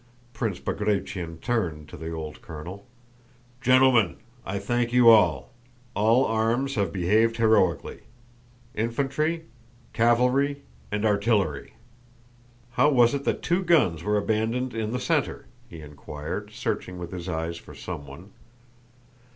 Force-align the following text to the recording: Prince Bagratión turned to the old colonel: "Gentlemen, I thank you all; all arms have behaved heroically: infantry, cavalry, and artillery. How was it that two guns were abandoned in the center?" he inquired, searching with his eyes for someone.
Prince 0.33 0.59
Bagratión 0.59 1.39
turned 1.41 1.87
to 1.89 1.95
the 1.95 2.11
old 2.11 2.41
colonel: 2.41 2.87
"Gentlemen, 3.61 4.17
I 4.43 4.57
thank 4.57 4.91
you 4.91 5.11
all; 5.11 5.51
all 5.93 6.25
arms 6.25 6.73
have 6.73 6.91
behaved 6.91 7.37
heroically: 7.37 7.99
infantry, 8.73 9.45
cavalry, 9.93 10.63
and 10.91 11.05
artillery. 11.05 11.73
How 12.71 12.89
was 12.89 13.13
it 13.13 13.25
that 13.25 13.43
two 13.43 13.61
guns 13.61 14.01
were 14.01 14.17
abandoned 14.17 14.73
in 14.73 14.91
the 14.91 14.99
center?" 14.99 15.45
he 15.69 15.81
inquired, 15.81 16.49
searching 16.51 16.97
with 16.97 17.11
his 17.11 17.29
eyes 17.29 17.57
for 17.57 17.75
someone. 17.75 18.31